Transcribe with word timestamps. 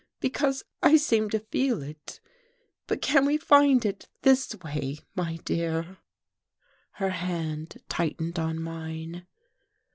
Because 0.19 0.63
I 0.81 0.97
seem 0.97 1.29
to 1.29 1.37
feel 1.39 1.83
it. 1.83 2.19
But 2.87 3.03
can 3.03 3.23
we 3.23 3.37
find 3.37 3.85
it 3.85 4.09
this 4.23 4.55
way, 4.65 4.97
my 5.13 5.35
dear?" 5.45 5.99
Her 6.93 7.11
hand 7.11 7.79
tightened 7.87 8.39
on 8.39 8.59
mine. 8.63 9.27